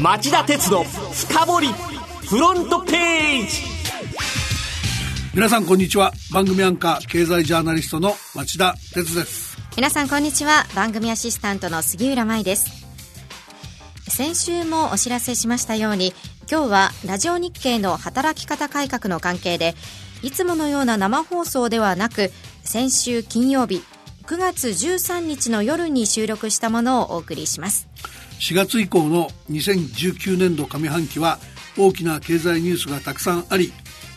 [0.00, 1.68] 町田鉄の深掘り
[2.28, 3.62] フロントページ。
[5.34, 6.12] 皆さんこんにちは。
[6.32, 9.56] 番組アンカー経済ジャーナリストの町田鉄です。
[9.74, 10.66] 皆さんこんにちは。
[10.74, 12.86] 番組アシスタントの杉浦舞です。
[14.08, 16.12] 先週もお知らせしましたように
[16.50, 19.74] 今日はラジオ日経の働き方改革の関係で
[20.22, 22.30] いつものような生放送ではなく
[22.62, 23.82] 先週金曜日
[24.24, 27.88] 9月13日の夜に収録したものをお送りします
[28.40, 31.38] 4月以降の2019年度上半期は
[31.78, 33.72] 大きな経済ニュースがたくさんあり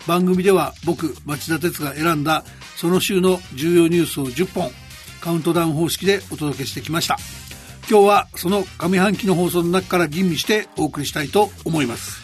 [0.08, 2.44] 番組では僕町田鉄が選んだ
[2.78, 4.72] その週の重要ニュースを10本
[5.22, 7.18] カウントダウン方式でお届けしてきました。
[7.90, 12.22] 今日はその上半期の放送の中から吟味してお送りしたいと思います。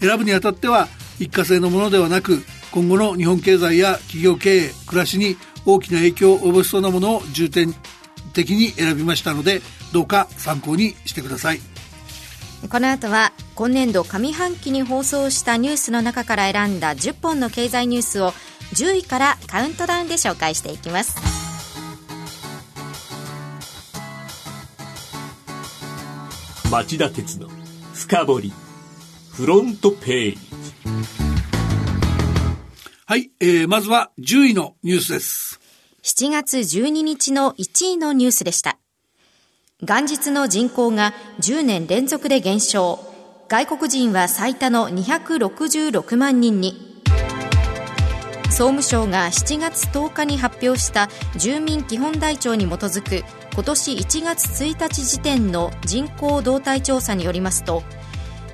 [0.00, 0.86] 選ぶにあたっては
[1.18, 7.74] 一過性のものではなく今後の日本経済や企業経営暮らしに大きな影響を及ぼしそうなものを重点
[8.32, 9.60] 的に選びましたので
[9.92, 11.60] どうか参考にしてください。
[12.70, 18.32] この後は今年度上半期に放送したニュースの中から選んだ10本の経済ニュースを
[18.74, 21.16] 10位からカウントダウンで紹介していきます。
[26.70, 27.48] 町田鉄の
[27.94, 28.52] 深掘り
[29.32, 30.38] フロントページ。
[33.06, 35.60] はい、えー、まずは10位のニュースです。
[36.02, 38.78] 7月12日の1位のニュースでした
[39.82, 42.98] 元日の人口が10年連続で減少。
[43.46, 47.02] 外国人は最多の266万人に。
[48.44, 57.82] 総務省が7月10日に発表した住民基本台帳に基づく今年1月1日時点の人口動態調査によりますと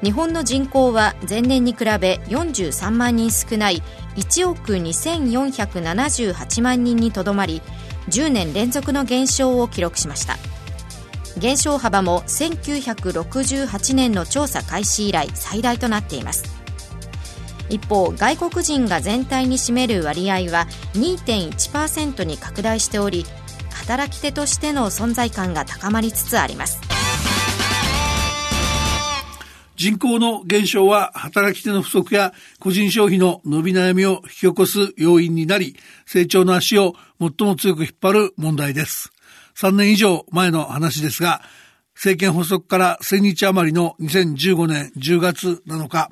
[0.03, 3.81] 日本の人口は前年に比べ43万人少ない
[4.17, 7.63] 1億2478万人にとどまり
[8.09, 10.52] 10年連続の減少を記録しました。
[11.39, 16.45] 減少幅も1968年の調査開始以来最大となっています。
[17.69, 23.25] 一方外国人が全体に占める割合は2.1%に拡大しており
[23.71, 26.81] 働き手としての存在感が高まりつつあります。
[29.75, 35.77] 人口の減少は働き手の不足や個人消費の伸び悩みを引き起こす要因になり
[36.07, 39.12] 成長の足を最も強く引っ張る問題です。
[39.55, 41.43] 3年以上前の話ですが、
[41.95, 46.11] 政権発足から1000日余りの2015年10月7日、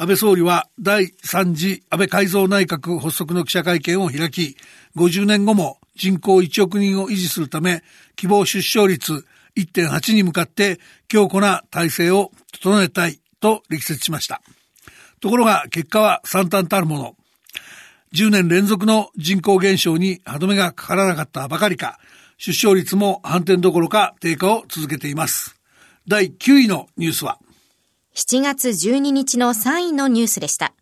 [0.00, 4.56] 安倍総理は第3次安倍改造内閣発足の記者会見を開き、
[4.96, 7.82] 50年後も人口1億人を維持するため、
[8.14, 9.24] 希望出生率
[9.56, 10.78] 1.8に向かって
[11.08, 14.40] 強固な体制を整えたいと力説しました。
[15.20, 17.16] ところが結果は惨憺たるもの。
[18.14, 21.98] 10年連続の人口減少に歯止めがかからなかったばかりか、
[22.40, 25.56] 出生率も反転どころか低下を続けています。
[26.06, 27.38] 第9位のニュースは
[28.14, 30.72] ？7月12日の3位のニュースでした。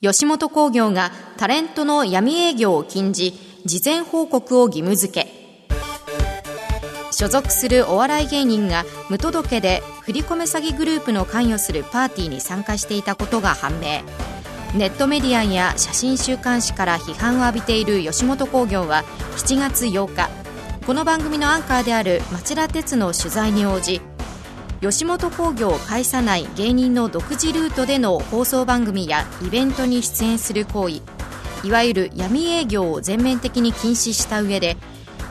[0.00, 3.34] 吉本興業がタレントの闇営業を禁じ、
[3.66, 5.68] 事前報告を義務付け。
[7.12, 14.02] 所属するお笑い芸人が無届けで振り込め詐欺グループの関与するパーティーに参加していたことが判明。
[14.74, 19.04] ネットメディアや写真週刊誌から批判を浴びている吉本興業は
[19.36, 20.47] 7月8日
[20.88, 24.00] この番組のアンカーである町田鉄の取材に応じ
[24.80, 31.02] 吉本興業を介さない芸人の独自ルートでの放送番組やイベントに出演する行為
[31.62, 34.78] いわゆる闇営業を全面的に禁止した上で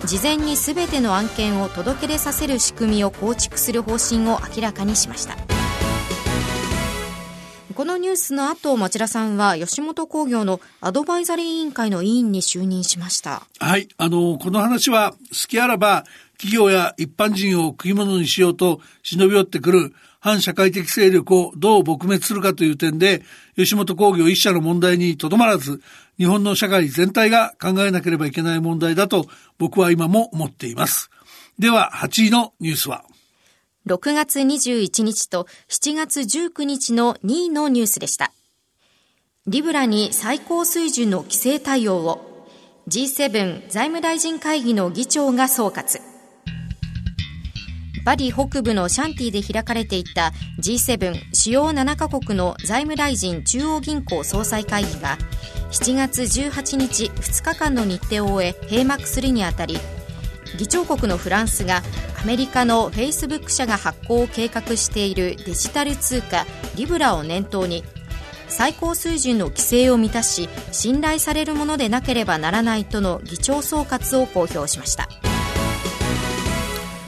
[0.05, 5.56] 事前に全ての案件を届け出させる仕組みを構築する方針を明らかにしました。
[7.77, 13.43] このニュースの後、町田さんは吉本興業のアドバイザリー委員会の委員に就任しました。
[13.59, 13.87] はい。
[13.99, 15.17] あの、この話は、好
[15.47, 16.03] きあらば、
[16.39, 23.21] 企業や一般人を食い物にしようと忍び寄ってくる反社会的勢力をどう撲滅するかという点で、
[23.55, 25.79] 吉本興業一社の問題にとどまらず、
[26.17, 29.27] 日本の社会全体が考えなければいけない問題だと
[29.59, 31.11] 僕は今も思っています。
[31.59, 33.05] では、8位のニュースは
[33.87, 38.33] 6月21日と7月19日の2位のニュースでした。
[39.47, 42.45] リブラに最高水準の規制対応を
[42.89, 46.01] G7 財務大臣会議の議長が総括。
[48.05, 55.17] バリ北部のシャンティで開かれていた G7 主要7カ国の財務大臣中央銀行総裁会議が
[55.71, 59.77] 7月18日2日間の日程を終え閉幕するにあたり
[60.57, 61.81] 議長国のフランスが
[62.21, 66.45] アメリカのフェイスブック社が発行を計画しているデジタル通貨
[66.75, 67.83] リブラを念頭に
[68.47, 75.07] 最高水準の規制を満たし信頼されるものでなければならないとの議長総括を公表しました。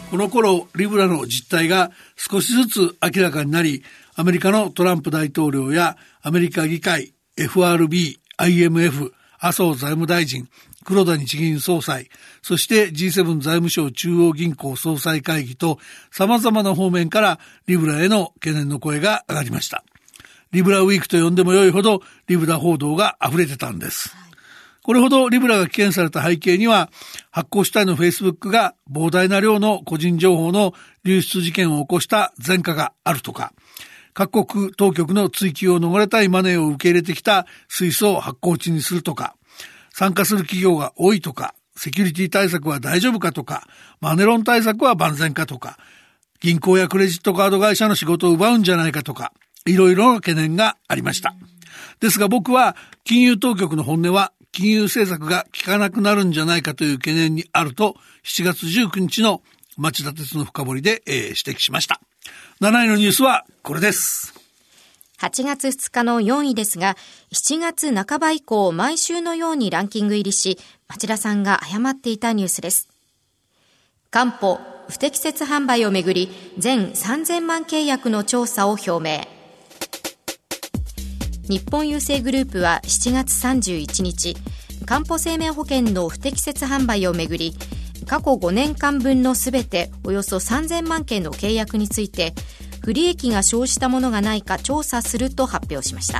[0.09, 3.83] この頃、リブラの実態が少しずつ明らかになり、
[4.15, 10.49] アメリカのトランプ大統領やアメリカ議会、FRB、IMF、麻生財務大臣、
[10.85, 12.09] 黒田日銀総裁、
[12.41, 15.79] そして G7 財務省中央銀行総裁会議と
[16.11, 19.83] 様々な方面からリブラへの懸念の声が上がりました。
[20.51, 24.15] リブラウィークと呼んでもよいほどリブラ報道が溢れてたんです。
[24.81, 26.89] これほどリブラが危険された背景には、
[27.29, 30.73] 発行主体の Facebook が膨大な量の個人情報の
[31.03, 33.53] 流出事件を起こした前科があるとか、
[34.13, 39.35] 各国当局の追及を逃れたいマネーを受け入れてきたスイスを発行地にするとか、
[39.93, 43.67] 参加する企業が多いとか、セキュリティ対策は大丈夫かとか、
[44.01, 45.77] マネロン対策は万全かとか、
[46.41, 49.33] 銀行やクレジットカード会社の仕事を奪うんじゃないかとか、
[49.65, 51.35] いろいろな懸念がありました。
[51.99, 59.41] ですが僕は金融当局の本音は金融政策が効かなくなるんじゃないかという懸念にあると7月19日の
[59.77, 62.01] 町田鉄の深掘りで、えー、指摘しました。
[62.61, 64.38] 7位のニュースはこれです。
[65.19, 66.95] 8月2日の4位ですが、
[67.33, 70.57] 7月半ば以降、毎週のようにランキング入りし、
[70.87, 72.87] 町田さんが誤っていたニュースです。
[74.11, 79.27] 官報、不適切販売をめぐり、全3000万契約の調査を表明。
[81.49, 84.37] 日本郵政グループは7月31日、
[84.85, 87.53] かんぽ生命保険の不適切販売をめぐり、
[88.07, 92.33] 過去5年間分のすべておよそ3000万件の契約について、
[92.81, 96.19] 不利益が生じたものがないか調査すると発表しました。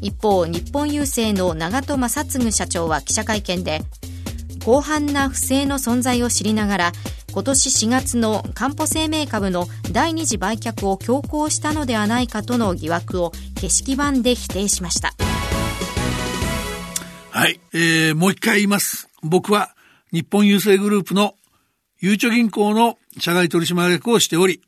[0.00, 3.80] 一方日本郵政の長戸正嗣社長は記者会見で
[4.60, 6.92] 広範な不正の存在を知りながら
[7.32, 15.14] 今年4月のかんぽ生命株の第二次売却を強行したのではないかとの疑惑を景色版で否定しました。
[17.30, 19.08] はい、えー、もう一回言います。
[19.22, 19.74] 僕は
[20.12, 21.34] 日本郵政グループの
[22.00, 24.60] ゆうちょ銀行の社外取締役をしており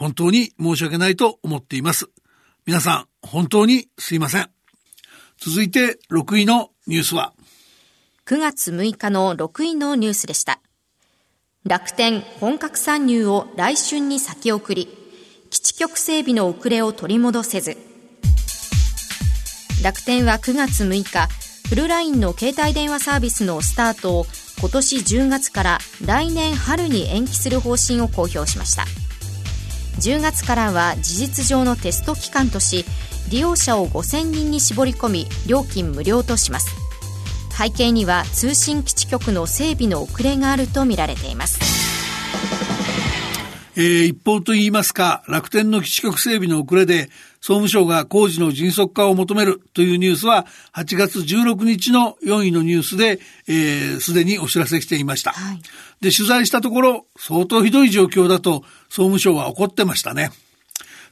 [0.00, 2.08] 本当に申し訳ないと思っています。
[2.64, 4.48] 皆さん、本当にすいません。
[5.36, 7.34] 続いて6位のニュースは
[8.24, 10.62] ？9月6日の6位のニュースでした。
[11.64, 14.88] 楽天本格参入を来春に先送り、
[15.50, 17.76] 基地局整備の遅れを取り戻せず。
[19.84, 21.28] 楽天は9月6日、
[21.68, 24.26] フルラインの携帯電話サービスのスタートを
[24.60, 28.86] 今年10月から来年春に延期する方針を公表しました。
[29.98, 32.84] 10月からは事実上のテスト期間とし
[33.30, 36.74] 利用者を5000人に絞り込み料金無料とします。
[37.56, 41.79] 背景には通信基地局の整備の遅れがあるとみられています。
[43.80, 47.08] えー、一方と言いますか、楽天の基地局整備の遅れで、
[47.40, 55.32] 総務省が工事の迅速化を求めるというニュースは、8月16日の4位のニュースで、えー、すでにお知らせしていました。
[55.32, 55.62] はい、
[56.02, 60.30] で、取材したところ、相当ひどい状況だと、総務省は怒ってましたね。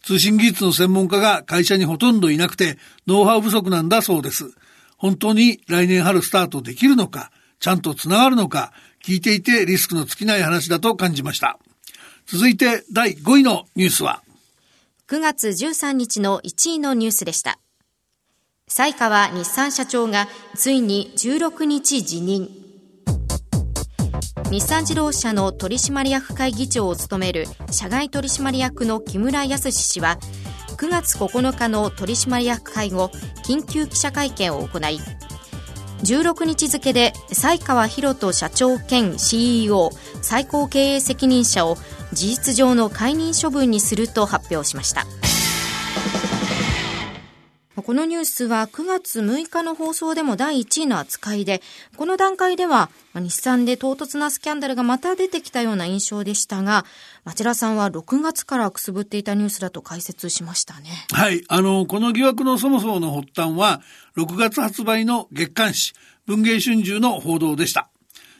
[0.03, 2.77] 通信技術の専門家が会社にほとんどいなくて、
[3.07, 4.53] ノウハウ不足なんだそうです。
[4.99, 7.31] 本当に来年春スタートできるのか、
[7.61, 11.59] ちゃんとつながるのか、聞いていてリスクの尽きない話だと感じました。
[12.31, 14.23] 続いて第5位のニュースは
[15.09, 17.59] ？9月13日の1位のニュースでした。
[18.67, 22.51] 西川日産社長がついに16日辞任。
[24.51, 30.19] 日産自動車の取締役会議長を務める社外取締役の木村康氏は
[30.77, 33.11] 9月9日の取締役会後
[33.47, 35.01] 緊急記者会見を行い
[36.03, 39.91] 16日付で西川博人社長兼 CEO
[40.23, 41.77] 最高経営責任者を
[42.13, 45.07] 事実上の解任処分にすると発表しました
[47.89, 51.63] このニュースは9月6日の放送でも第1位の扱いで、
[51.97, 56.85] この段階では日産で唐突なスキャンダルがまた出てきたような印象でしたが、
[57.25, 60.91] 町田さんは6月からくすぶっていたニュースだと解説しましたね。
[61.13, 61.43] はい。
[61.49, 63.81] あの、この疑惑のそもそもの発端は、
[64.17, 65.95] 6月発売の月刊誌、
[66.27, 67.89] 文藝春秋の報道でした。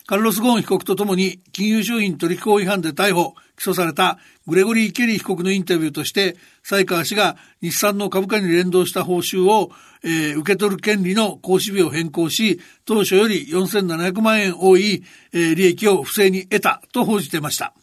[0.09, 9.71] カルロス・ゴーン被告とともに金融商品取引法違反で逮捕、起訴されたグレゴリー・ケリー被告のインタビューとして、才川氏が日産の株価に連動した報酬を、
[10.03, 17.75] えー、受け取る権利の行使日を変更し、当初より4700万円多い、えー、利益を不正に得たと報じていました。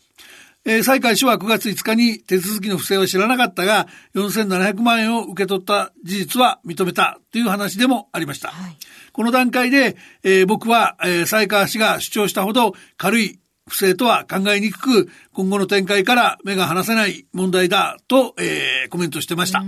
[0.67, 8.50] えー、西海氏は9月5日に手続きの不正は知らなかったが、4700万円を受け取った事実は認めたという話でもありました。
[8.50, 8.77] はい、
[9.13, 19.63] この段階で、えー、僕は、えー、西川氏が主張したほど軽い不正とは考えにくく、今後の展開から目が離せない問題だと、えー、コメントしてました。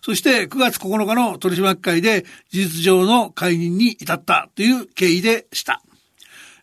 [0.00, 5.82] そして9月9日の取締役会で事実上の解任に至ったという経緯でした。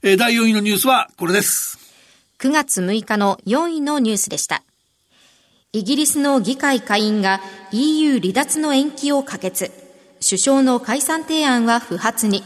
[0.01, 1.82] えー、第4位のニュースはこれです。
[2.43, 4.63] 9月6日の4位のニュースでした。
[5.71, 7.39] イギリスの議会下院が
[7.71, 9.71] EU 離脱の延期を可決。
[10.21, 12.43] 首相の解散提案は不発に。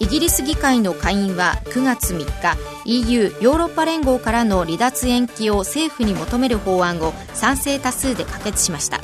[0.00, 8.98] イギリス議会の下院は9月3日 EU= ヨーロッパ連合からの離脱延期を政府に求める法案を賛成多数で可決しました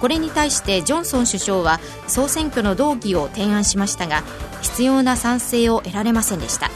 [0.00, 4.22] これに対してジョンソン首相は総選挙の動議を提案しましたが
[4.60, 6.70] 必要な賛成を得られませんでした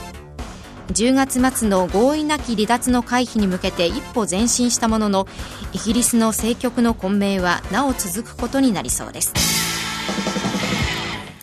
[0.88, 5.26] 10月末の合意なき離脱の回避に向けて一歩前進したものの
[5.72, 9.32] イギリスの政局の混迷はなお続くことになりそうです。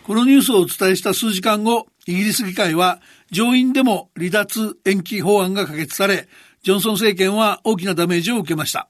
[0.04, 3.00] このニュースをお伝えした数時間後イギリス議会は
[3.32, 6.28] 上院でも離脱延期法案が可決され
[6.62, 8.90] ジョンソン政権は大きなダメージを受けました。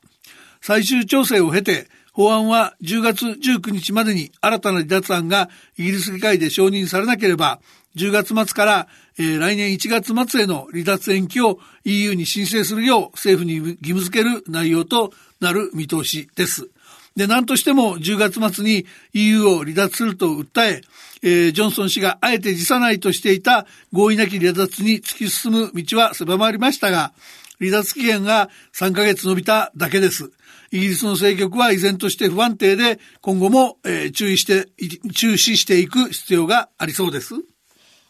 [0.61, 7.59] 最終調整を経て法案は10月19日までに新たな離脱案がイギリス議会で承認されなければ
[7.95, 8.87] 10月末から、
[9.19, 16.69] えー、来年1月末への離脱延期を EU に申請するよう政府に義務付ける内容となる見通しです。
[17.15, 20.81] で、何としても10月末に EU を離脱すると訴え、
[21.21, 27.13] えー、ジョンソン氏があえて辞さないとしていた合意なき離脱に突き進む道は狭まりましたが、
[27.59, 30.31] 離脱期限が3ヶ月伸びただけです。
[30.71, 34.69] イギリスの政局は依然として不安定で、今後も、えー、注意して、
[35.13, 37.35] 注視していく必要がありそうです。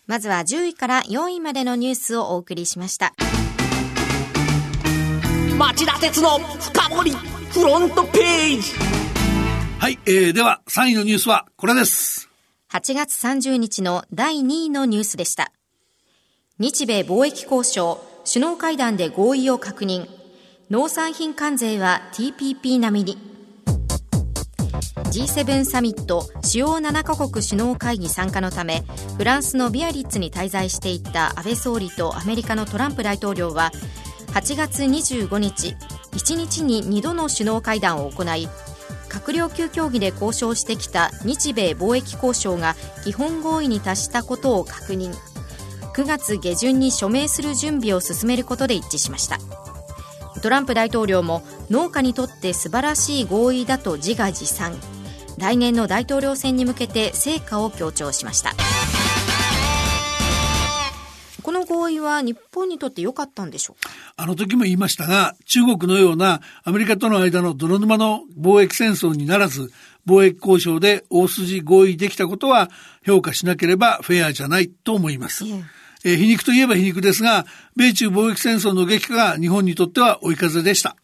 [0.06, 3.14] まずは10位から4位までのニュースをお送りしました。
[5.58, 8.72] 町田鉄の深掘りフロントページ
[9.80, 12.30] はい、えー、では3位のニュースはこれです。
[12.72, 15.52] 8月30日の第2位のニュースでした。
[16.60, 20.08] 日米貿易交渉、首脳会談で合意を確認。
[20.70, 23.33] 農産品関税は TPP 並みに。
[25.12, 28.84] G7 サミット主要7カ国首脳会議参加のため
[29.18, 33.72] フランスのビアリッツに滞在していた安倍総理とアメリカのトランプ大統領は
[34.28, 35.76] 8月25日
[36.12, 38.48] 1日に2度の首脳会談を行い
[39.14, 45.14] 閣僚級協議で交渉してきた日米貿易交渉が基本合意に達したことを確認。
[45.94, 49.38] 9月下旬に署名する準備を進めることで一致しました。
[50.44, 54.74] トランプ大統領も農家にとって素晴らしい合意だと自画自賛。
[55.38, 58.52] 来年の大統領選に向けて成果を強調しました。
[61.42, 63.90] この合意は日本にとって良かったんでしょうか？
[64.18, 69.72] あの時も言いましたが、中国のようなアメリカとの間の泥沼の貿易戦争にならず、
[70.06, 72.70] 貿易交渉で大筋合意できたことは
[73.06, 75.46] 評価しなければフェアじゃないと思います。
[76.04, 77.46] え皮肉といえば皮肉ですが、
[77.76, 80.96] 米中貿易戦争の激化が日本にとっては追い風でした。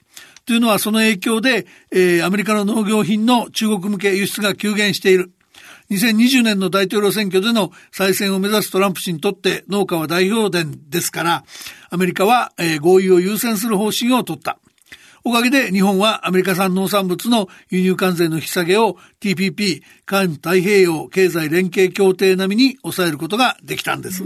[0.46, 5.32] というのはその影響で、えー、アメリカの農業品の中国向け輸出が急減している。
[5.91, 11.44] 2020年の大統領選挙での再選を目指すトランプ氏にとって農家は代表伝ですから、
[11.89, 14.60] アメリカは、えー、合意を優先する方針を取った。
[15.24, 24.24] おかげで日本はアメリカ産農産物の輸入関税の引き下げを TPP、環太平洋経済連携協定並みに抑えることができたんです。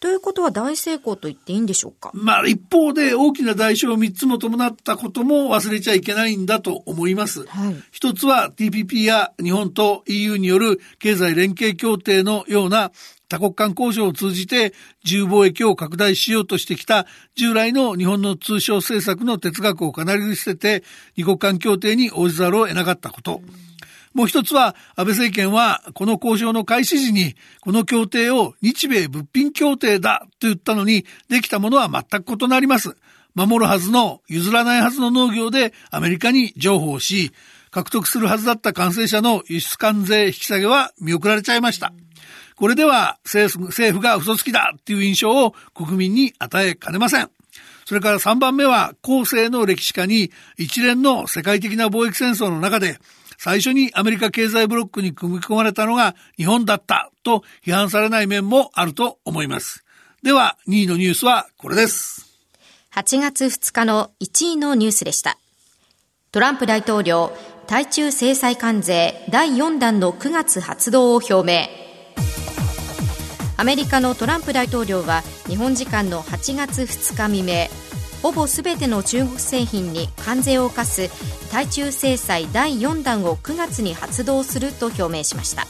[0.00, 2.10] ということは大成功と言っていいんでしょうか？
[2.14, 7.44] まあ一方で大きな代償を3つも伴ったことも忘れちゃいけないんだと思います。
[7.46, 12.92] はい、一つは TPP や日本と EU による経済連携協定のような
[13.28, 14.72] 多国間交渉を通じて
[15.04, 20.84] 自由貿易を拡大しようとしてきた従来の日本の通商政策の哲学をかなり捨てて
[21.16, 23.42] 二国間協定に応じざるを得なかったこと。
[24.14, 32.96] もう一つは安倍政権はこの交渉の開始時にこの協定を日米物品協定だと言ったのにできたものは全く異なります。
[33.34, 37.32] 守るはずの譲らないはずの農業でアメリカに譲歩し
[37.70, 41.92] 獲得するはずだった完成者の輸出関税引き下げは見送られちゃいました。
[42.58, 47.30] これでは政府政府が嘘つきだっていう印象を国民に与えかねません。
[47.86, 52.98] それから3番目は後世の歴史家に一連の世界的な貿易戦争の中で
[53.38, 59.84] 最初にアメリカ経済ブロックに組み込まれたのが日本だったと批判されない面もあると思います。
[60.22, 62.26] では2位のニュースはこれです。
[62.92, 65.38] 8月2日の1位のニュースでした。
[66.32, 67.32] トランプ大統領、
[67.68, 71.87] 対中制裁関税第4弾の9月発動を表明。
[73.60, 77.66] アメリカのトランプ大統領は日本時間の8月2日未明
[78.22, 81.10] ほぼすべての中国製品に関税を課す
[81.50, 85.66] 対中制裁第4弾を9月に発動すると表明しました。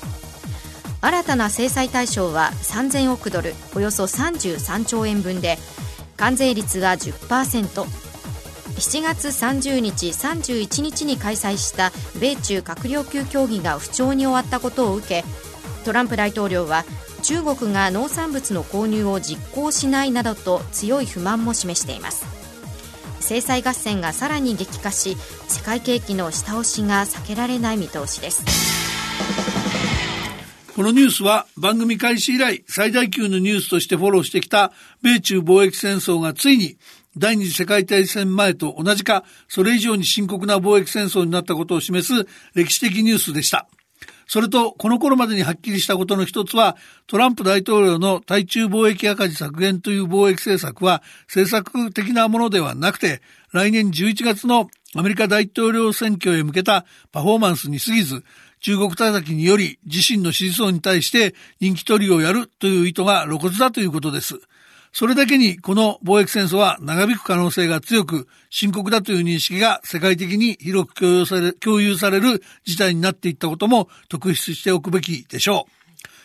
[1.00, 5.57] 新たな制裁対象は3000億ドルおよそ33兆円分で
[6.18, 7.62] 関税率は10%
[8.78, 11.90] 7月30日、31日に開催した
[12.21, 15.25] 米中閣僚級協議が不調に終わったことを受け
[15.85, 16.85] トランプ大統領は
[17.23, 22.25] 中国が農産物の購入を実行しないなどと強い不満も示しています
[23.21, 25.17] 制裁合戦がさらに激化し
[25.49, 28.45] 世界景気の下押しが避けられない見通しです
[30.75, 34.73] このニュースは番組開始以来最大級のニュースとしてフォローしてきた
[35.03, 36.79] 米中貿易戦争がついに
[37.17, 43.69] 第二次世界大戦前と同じかそれ以上に深刻な貿易戦争になったことを示す歴史的ニュースでした。
[44.29, 58.23] それと、この頃までにはっきりしたことの一つは、トランプ大統領の対中貿易赤字削減という貿易政策は政策的なものではなくて、来年11月のアメリカ大統領選挙へ向けたパフォーマンスに過ぎず、
[58.61, 64.39] 中国叩きにより自身の支持層に対して人気取りをやるという意図が露骨だということです。
[64.99, 75.69] それだけにこの貿易戦争は長引く可能性が強く深刻だという認識が世界的に広く共有され共有される事態になっていったことも特筆しておくべきでしょ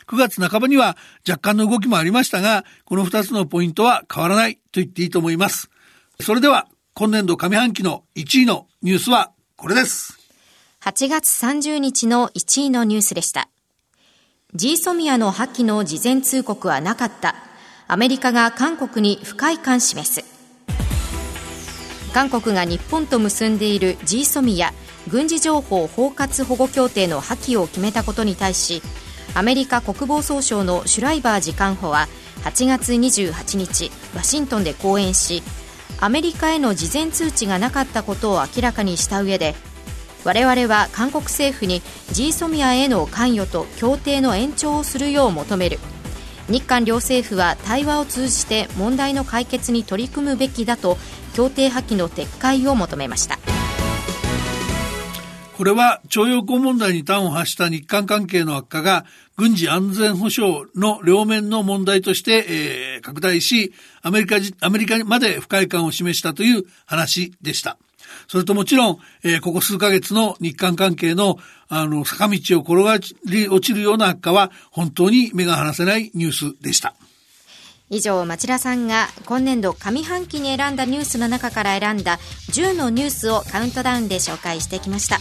[0.07, 0.11] う。
[0.11, 0.97] 9月半ばには
[1.29, 5.69] 若干の動きもありましたが、この2つのポイントは変わらないと言っていいと思います。
[6.19, 10.17] それでは今年度上半期の1位のニュースはこれです。
[10.81, 13.49] 8月30日の1位のニュースでした。
[14.55, 17.52] G ソミアの破棄の事前通告はなかった。
[17.87, 20.33] アメリカが韓国に不快感示す。
[22.13, 24.71] 韓国が日本と結んでいる G ソミア
[25.09, 28.83] 軍事情報包括保護協定の破棄を決めたことに対し
[29.33, 32.07] アメリカ国防総省のシュライバー次官補は
[32.43, 35.41] 8月28日ワシントンで講演し
[35.99, 39.55] アメリカへの事前通知がなかったことを明らかにした上で
[40.23, 45.79] 我々は韓国政府に G ソミアへの関与と協定の延長をするよう求める。
[46.49, 50.97] 日韓両政府は対話を通じて問題の解決に取り組むべきだと
[51.33, 53.39] 協定破棄の撤回を求めました
[55.57, 59.05] これは徴用工問題に端を発した日韓関係の悪化が
[59.37, 62.45] 軍事安全保障の両面の問題として、
[62.95, 63.71] えー、拡大し
[64.01, 67.77] アメリカアメリカまで不快感を示したという話でした。
[68.27, 71.37] それともちろん、えー、ここ数ヶ月の日韓関係の、
[71.69, 76.95] あの、坂道を転がり落ちるような悪化は、本当に目が離せないニュースでした。
[77.89, 82.17] 以上、町田さんが今年度上半期に選んだニュースの中から選んだ
[82.51, 85.19] 10のニュースをカウントダウンで紹介してきました。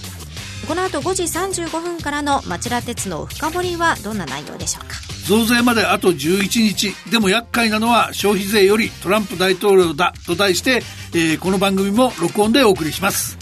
[0.66, 5.11] この後5時35分からの町田鉄の深掘りはどんな内容でしょうか？
[5.26, 6.94] 増税まであと11日。
[7.10, 10.12] でも厄介なのは消費税よりトランプ大統領だ。
[10.26, 10.82] と題して、
[11.14, 13.38] えー、この番組も録音でお送りします。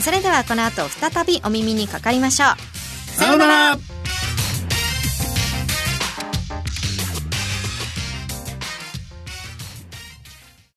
[0.00, 3.16] それではこの後再びお耳にかかりましょう。
[3.16, 3.99] さようなら